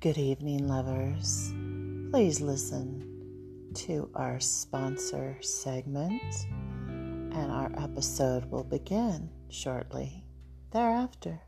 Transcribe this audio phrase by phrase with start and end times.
[0.00, 1.52] Good evening, lovers.
[2.12, 6.22] Please listen to our sponsor segment,
[7.32, 10.24] and our episode will begin shortly
[10.70, 11.40] thereafter.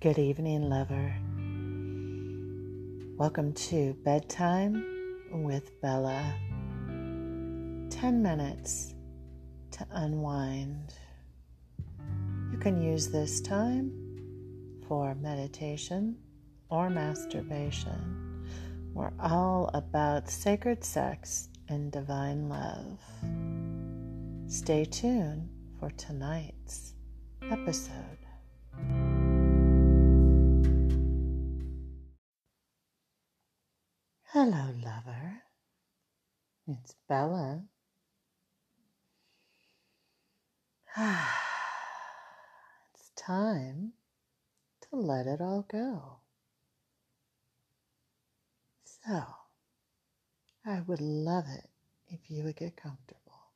[0.00, 1.16] Good evening, lover.
[3.18, 4.84] Welcome to Bedtime
[5.32, 6.34] with Bella.
[7.88, 7.88] 10
[8.22, 8.92] minutes
[9.70, 10.92] to unwind.
[12.52, 13.90] You can use this time
[14.86, 16.18] for meditation
[16.68, 18.44] or masturbation.
[18.92, 23.00] We're all about sacred sex and divine love.
[24.46, 25.48] Stay tuned
[25.80, 26.92] for tonight's
[27.50, 28.25] episode.
[34.48, 35.42] Hello, lover.
[36.68, 37.64] It's Bella.
[42.94, 43.94] it's time
[44.82, 46.18] to let it all go.
[48.84, 49.24] So,
[50.64, 51.68] I would love it
[52.06, 53.50] if you would get comfortable.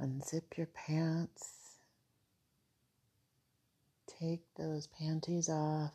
[0.00, 1.65] Unzip your pants.
[4.20, 5.92] Take those panties off.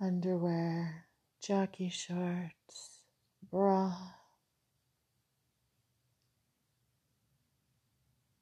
[0.00, 1.06] Underwear,
[1.40, 3.02] jockey shorts,
[3.50, 3.94] bra.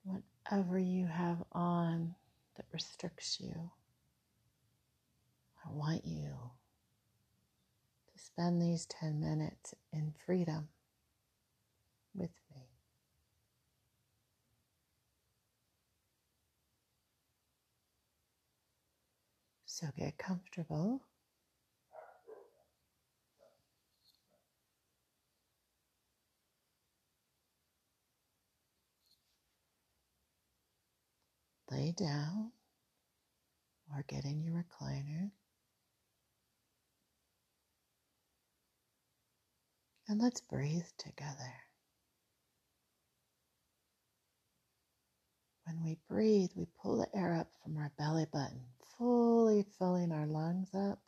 [0.05, 2.15] Whatever you have on
[2.57, 3.71] that restricts you.
[5.67, 10.69] I want you to spend these 10 minutes in freedom
[12.15, 12.63] with me.
[19.81, 21.01] So get comfortable.
[31.71, 32.51] Lay down
[33.95, 35.31] or get in your recliner.
[40.09, 41.55] And let's breathe together.
[45.67, 48.63] When we breathe, we pull the air up from our belly button,
[48.99, 50.99] fully filling our lungs up,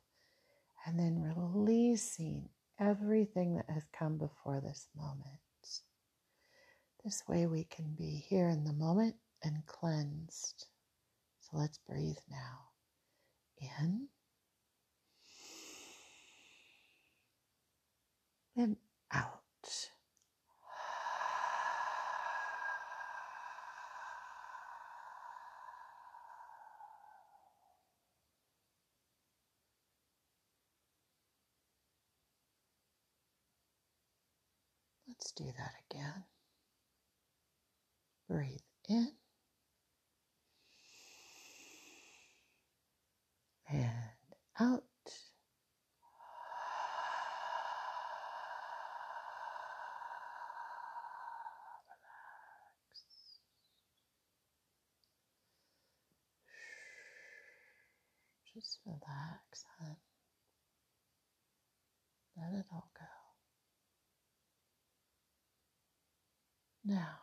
[0.86, 2.48] and then releasing
[2.78, 5.24] everything that has come before this moment.
[7.04, 10.66] This way we can be here in the moment and cleansed.
[11.40, 12.68] So let's breathe now.
[13.60, 14.06] In
[18.56, 18.76] and
[19.12, 19.40] out.
[35.20, 36.24] Let's do that again.
[38.28, 39.12] Breathe in
[43.68, 43.90] and
[44.58, 44.84] out.
[51.86, 53.04] Relax.
[58.54, 59.96] Just relax, hon.
[62.38, 63.19] Let it all go.
[66.90, 67.20] Now,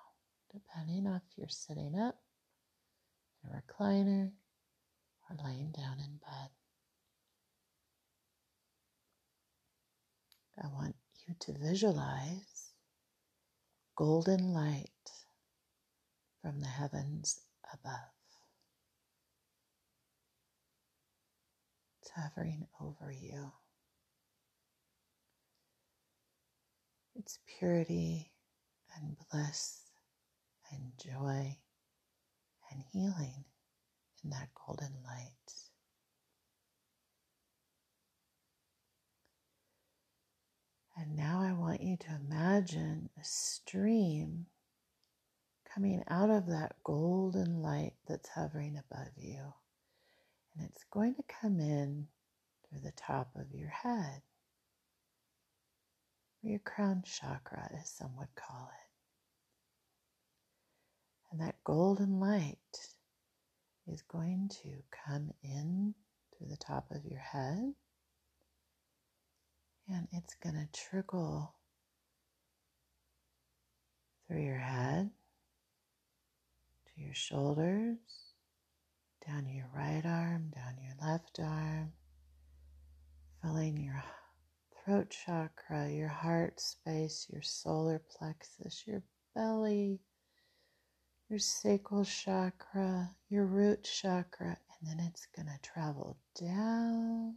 [0.53, 2.16] depending on if you're sitting up
[3.44, 4.31] in a recliner
[5.29, 6.51] or laying down in bed,
[10.63, 10.95] I want
[11.27, 12.72] you to visualize
[13.97, 14.88] golden light
[16.41, 17.41] from the heavens
[17.73, 18.13] above.
[22.01, 23.51] It's hovering over you.
[27.15, 28.31] Its purity
[29.01, 29.81] and bliss
[30.71, 31.57] and joy
[32.71, 33.45] and healing
[34.23, 35.31] in that golden light.
[40.99, 44.47] And now I want you to imagine a stream
[45.71, 49.53] coming out of that golden light that's hovering above you.
[50.55, 52.07] And it's going to come in
[52.67, 54.23] through the top of your head,
[56.44, 58.87] or your crown chakra, as some would call it.
[61.31, 62.57] And that golden light
[63.88, 64.69] is going to
[65.06, 65.94] come in
[66.38, 67.74] through the top of your head.
[69.89, 71.53] And it's going to trickle
[74.27, 75.09] through your head
[76.88, 77.97] to your shoulders,
[79.25, 81.94] down your right arm, down your left arm,
[83.41, 84.03] filling your
[84.85, 89.03] throat chakra, your heart space, your solar plexus, your
[89.35, 90.00] belly,
[91.29, 97.35] your sacral chakra, your root chakra, and then it's going to travel down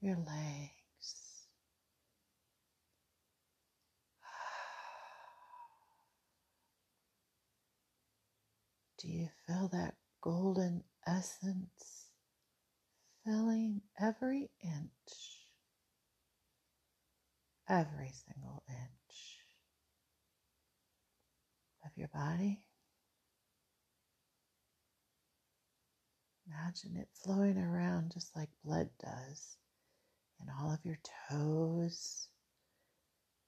[0.00, 1.46] your legs.
[9.00, 12.10] Do you feel that golden essence
[13.24, 15.48] filling every inch,
[17.68, 19.03] every single inch
[21.96, 22.60] your body?
[26.46, 29.56] Imagine it flowing around just like blood does
[30.40, 30.98] in all of your
[31.30, 32.28] toes,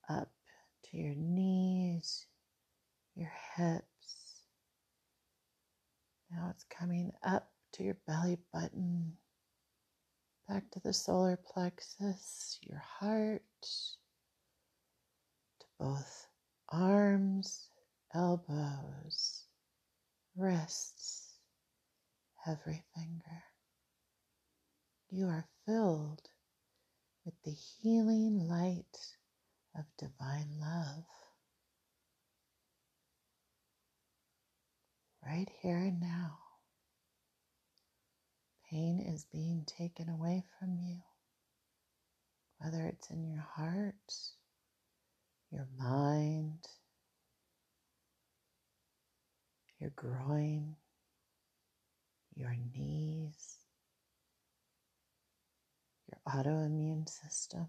[0.08, 0.30] up
[0.84, 2.26] to your knees,
[3.14, 4.42] your hips.
[6.30, 9.12] Now it's coming up to your belly button,
[10.48, 13.42] back to the solar plexus, your heart,
[15.60, 16.26] to both
[16.70, 17.68] arms,
[18.16, 19.44] elbows,
[20.36, 21.34] wrists
[22.46, 23.42] every finger.
[25.10, 26.22] You are filled
[27.24, 28.96] with the healing light
[29.76, 31.04] of divine love.
[35.24, 36.38] Right here and now,
[38.70, 41.00] pain is being taken away from you,
[42.58, 44.14] whether it's in your heart,
[45.50, 46.66] your mind,
[49.78, 50.76] your groin,
[52.34, 53.58] your knees,
[56.08, 57.66] your autoimmune system.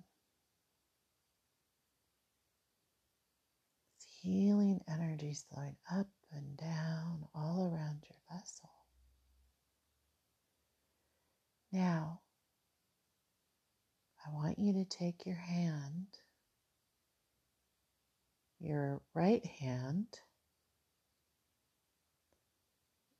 [3.98, 8.70] It's healing energies flowing up and down all around your vessel.
[11.72, 12.22] Now,
[14.26, 16.08] I want you to take your hand,
[18.60, 20.08] your right hand,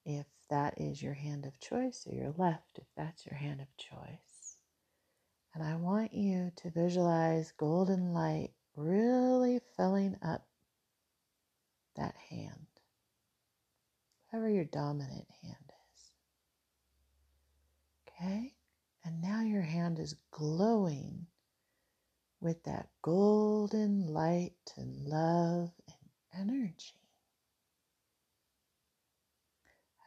[0.08, 3.68] if that is your hand of choice, or your left if that's your hand of
[3.76, 4.56] choice.
[5.54, 10.48] And I want you to visualize golden light really filling up
[11.98, 12.68] that hand,
[14.30, 16.12] whatever your dominant hand is.
[18.08, 18.54] Okay?
[19.04, 21.26] And now your hand is glowing
[22.40, 27.07] with that golden light and love and energy.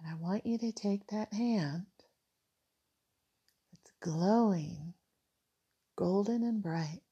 [0.00, 1.84] And I want you to take that hand
[3.72, 4.94] that's glowing,
[5.96, 7.02] golden and bright.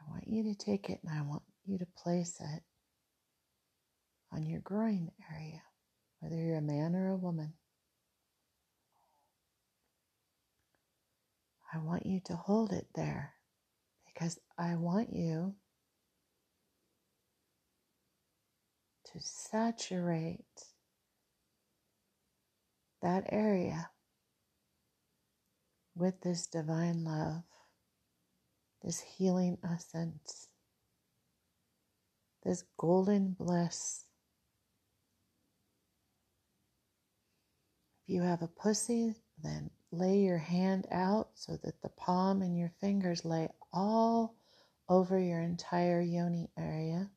[0.00, 2.62] I want you to take it and I want you to place it
[4.32, 5.62] on your groin area,
[6.18, 7.52] whether you're a man or a woman.
[11.72, 13.34] I want you to hold it there
[14.06, 15.54] because I want you
[19.12, 20.40] to saturate
[23.02, 23.90] that area
[25.94, 27.42] with this divine love,
[28.82, 30.48] this healing essence,
[32.44, 34.04] this golden bliss.
[38.04, 42.56] If you have a pussy, then lay your hand out so that the palm and
[42.56, 44.34] your fingers lay all
[44.88, 47.10] over your entire yoni area.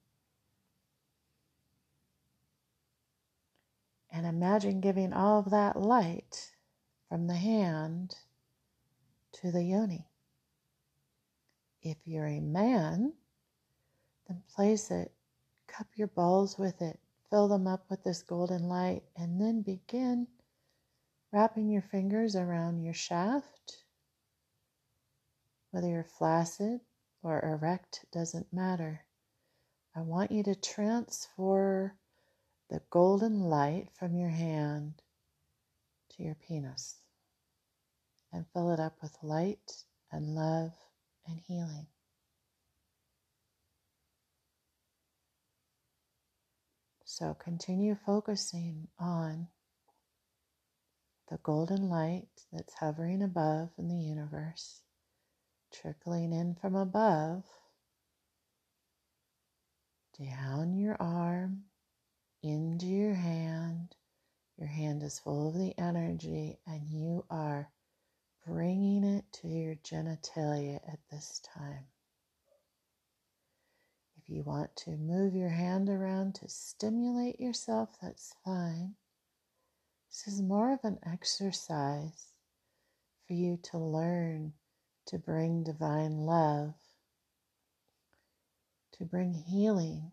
[4.15, 6.53] And imagine giving all of that light
[7.09, 8.15] from the hand
[9.33, 10.07] to the yoni.
[11.81, 13.11] If you're a man,
[14.25, 15.11] then place it,
[15.67, 16.97] cup your balls with it,
[17.29, 20.27] fill them up with this golden light, and then begin
[21.33, 23.83] wrapping your fingers around your shaft.
[25.71, 26.79] Whether you're flaccid
[27.21, 29.01] or erect doesn't matter.
[29.93, 31.97] I want you to transfer
[32.69, 35.01] the golden light from your hand
[36.09, 36.97] to your penis
[38.33, 40.71] and fill it up with light and love
[41.27, 41.87] and healing.
[47.05, 49.47] So continue focusing on
[51.29, 54.81] the golden light that's hovering above in the universe,
[55.73, 57.43] trickling in from above
[60.19, 61.63] down your arm
[62.45, 63.95] into your hand.
[64.57, 67.69] Your hand is full of the energy, and you are
[68.47, 71.87] bringing it to your genitalia at this time.
[74.17, 78.95] If you want to move your hand around to stimulate yourself, that's fine.
[80.09, 82.33] This is more of an exercise
[83.27, 84.53] for you to learn
[85.07, 86.73] to bring divine love,
[88.93, 90.11] to bring healing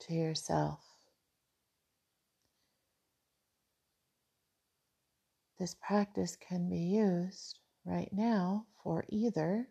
[0.00, 0.89] to yourself.
[5.60, 9.68] This practice can be used right now for either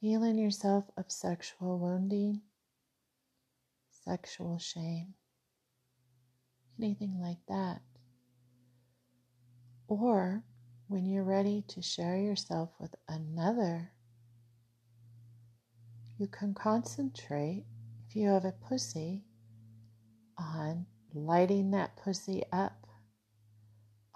[0.00, 2.42] healing yourself of sexual wounding,
[4.04, 5.14] sexual shame,
[6.80, 7.82] anything like that.
[9.88, 10.44] Or
[10.86, 13.90] when you're ready to share yourself with another,
[16.16, 17.64] you can concentrate,
[18.08, 19.24] if you have a pussy,
[20.38, 22.85] on lighting that pussy up,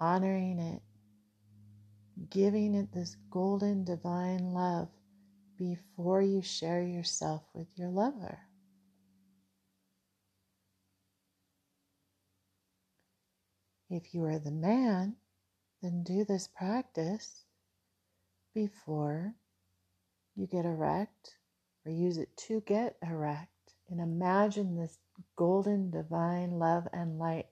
[0.01, 0.81] honoring it,
[2.31, 4.89] giving it this golden divine love
[5.57, 8.39] before you share yourself with your lover.
[13.91, 15.17] If you are the man,
[15.83, 17.43] then do this practice
[18.55, 19.35] before
[20.35, 21.35] you get erect
[21.85, 23.49] or use it to get erect.
[23.89, 24.97] And imagine this
[25.35, 27.47] golden divine love and light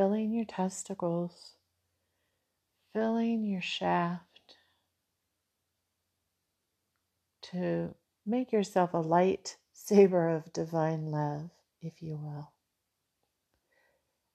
[0.00, 1.56] filling your testicles,
[2.94, 4.56] filling your shaft
[7.42, 11.50] to make yourself a light saber of divine love,
[11.82, 12.50] if you will.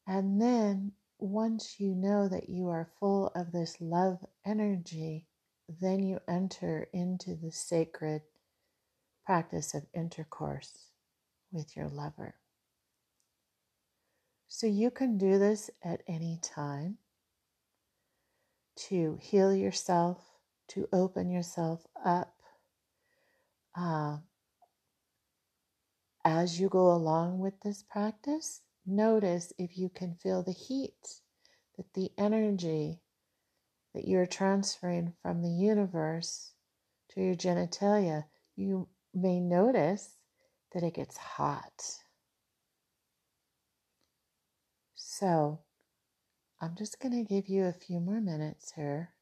[0.06, 5.26] And then once you know that you are full of this love energy,
[5.82, 8.22] then you enter into the sacred
[9.26, 10.92] practice of intercourse
[11.52, 12.36] with your lover.
[14.58, 16.98] So you can do this at any time
[18.88, 20.18] to heal yourself,
[20.70, 22.34] to open yourself up.
[23.78, 24.20] Uh,
[26.24, 31.20] as you go along with this practice, notice if you can feel the heat,
[31.76, 33.02] that the energy
[33.94, 36.54] that you're transferring from the universe
[37.10, 38.24] to your genitalia,
[38.56, 40.16] you may notice
[40.72, 42.05] that it gets hot.
[45.18, 45.60] So,
[46.60, 49.14] I'm just going to give you a few more minutes here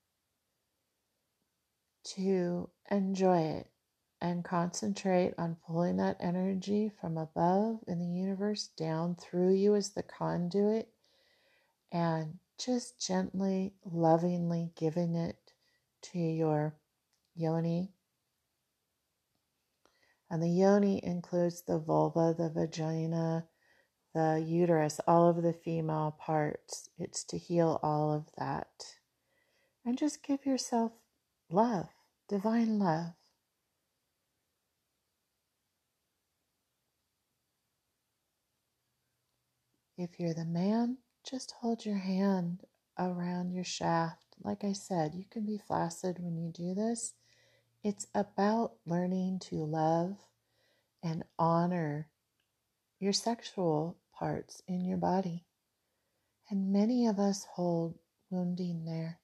[2.16, 3.68] to enjoy it
[4.20, 9.92] and concentrate on pulling that energy from above in the universe down through you as
[9.92, 10.90] the conduit
[11.92, 15.38] and just gently, lovingly giving it
[16.02, 16.74] to your
[17.36, 17.94] yoni.
[20.32, 23.46] And the yoni includes the vulva, the vagina,
[24.14, 26.90] the uterus, all of the female parts.
[26.98, 28.96] It's to heal all of that.
[29.86, 30.92] And just give yourself
[31.50, 31.90] love,
[32.30, 33.14] divine love.
[39.98, 40.98] If you're the man,
[41.30, 42.64] just hold your hand
[42.98, 44.36] around your shaft.
[44.44, 47.14] Like I said, you can be flaccid when you do this.
[47.84, 50.18] It's about learning to love
[51.04, 52.08] and honor
[53.00, 55.46] your sexual parts in your body.
[56.50, 57.96] And many of us hold
[58.30, 59.20] wounding there.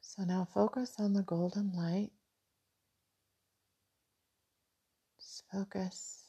[0.00, 2.10] So now focus on the golden light.
[5.20, 6.24] Just focus,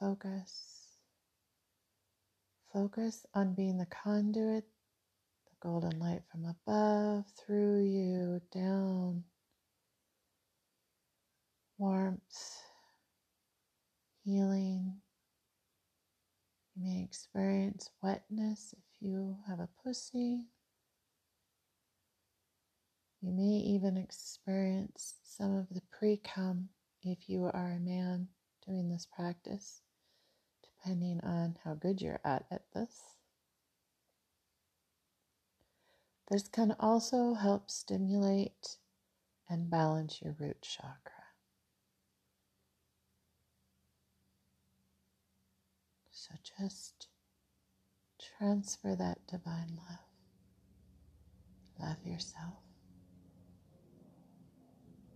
[0.00, 0.82] focus.
[2.72, 4.64] Focus on being the conduit,
[5.46, 9.24] the golden light from above, through you, down.
[11.78, 12.60] Warmth,
[14.24, 14.83] healing.
[17.04, 20.46] Experience wetness if you have a pussy.
[23.20, 23.42] You may
[23.74, 26.70] even experience some of the pre cum
[27.02, 28.28] if you are a man
[28.66, 29.82] doing this practice
[30.84, 33.16] depending on how good you're at at this.
[36.30, 38.78] This can also help stimulate
[39.48, 41.13] and balance your root chakra.
[46.14, 47.08] So just
[48.38, 49.98] transfer that divine love.
[51.80, 52.62] Love yourself.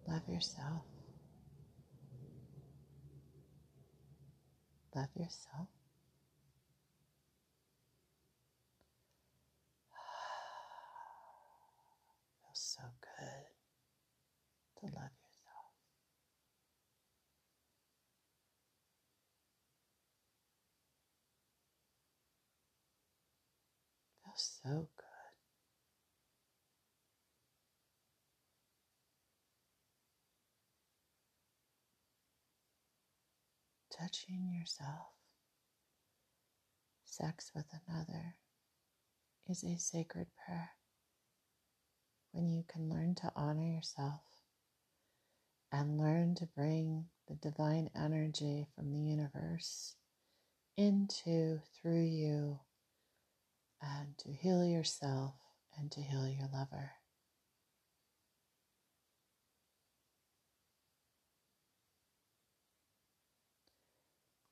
[0.08, 0.82] Love yourself.
[4.94, 5.68] love yourself.
[12.42, 13.46] Feels so good
[14.80, 15.72] to love yourself.
[24.24, 25.04] Feels so good.
[33.98, 35.08] touching yourself
[37.04, 38.36] sex with another
[39.48, 40.70] is a sacred prayer.
[42.32, 44.20] When you can learn to honor yourself
[45.72, 49.96] and learn to bring the divine energy from the universe
[50.76, 52.60] into, through you,
[54.18, 55.34] to heal yourself
[55.78, 56.92] and to heal your lover.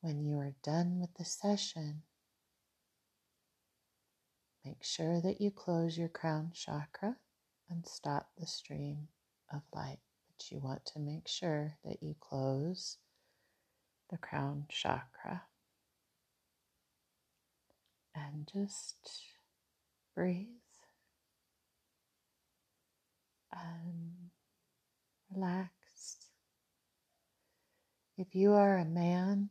[0.01, 2.03] When you are done with the session,
[4.65, 7.17] make sure that you close your crown chakra
[7.69, 9.09] and stop the stream
[9.53, 9.99] of light.
[10.29, 12.99] But you want to make sure that you close
[14.11, 15.43] the crown chakra.
[18.15, 19.36] And just
[20.17, 20.47] breathe
[23.53, 24.13] and
[25.31, 25.71] relax.
[28.17, 29.51] If you are a man,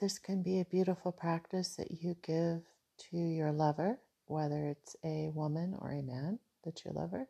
[0.00, 2.62] this can be a beautiful practice that you give
[3.10, 7.28] to your lover, whether it's a woman or a man that's your lover,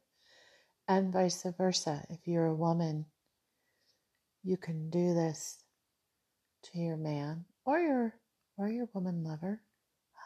[0.86, 2.04] and vice versa.
[2.10, 3.06] If you're a woman,
[4.44, 5.64] you can do this
[6.64, 8.14] to your man or your
[8.58, 9.62] or your woman lover.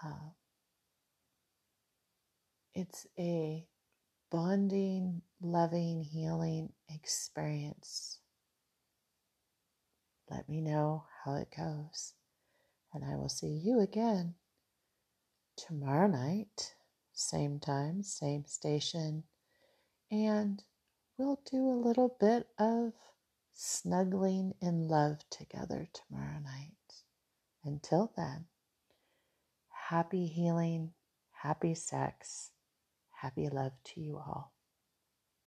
[0.04, 0.30] Uh,
[2.74, 3.66] it's a
[4.30, 8.18] bonding, loving, healing experience.
[10.30, 12.14] Let me know how it goes
[12.92, 14.34] and I will see you again
[15.56, 16.74] tomorrow night,
[17.12, 19.24] same time, same station,
[20.10, 20.62] and
[21.16, 22.92] we'll do a little bit of
[23.52, 26.72] snuggling in love together tomorrow night.
[27.64, 28.46] Until then,
[29.88, 30.92] happy healing,
[31.42, 32.50] happy sex,
[33.20, 34.52] happy love to you all.